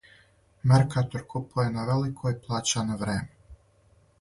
Меркатор 0.69 1.25
купује 1.33 1.67
на 1.75 1.83
велико 1.91 2.33
и 2.37 2.39
плаћа 2.47 2.87
на 2.89 2.99
време. 3.03 3.53